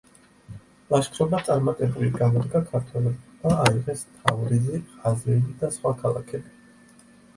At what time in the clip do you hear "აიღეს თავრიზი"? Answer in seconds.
3.67-4.81